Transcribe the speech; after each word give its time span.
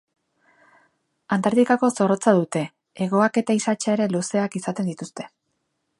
Antartikako 1.35 1.89
zorrotza 1.91 2.33
dute; 2.39 2.63
hegoak 3.07 3.37
eta 3.43 3.59
isatsa 3.61 3.95
ere 3.99 4.11
luzeak 4.17 4.59
izaten 4.65 4.91
dituzte. 4.93 5.33